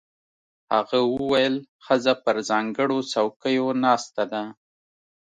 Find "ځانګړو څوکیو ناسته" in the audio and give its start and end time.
2.49-4.23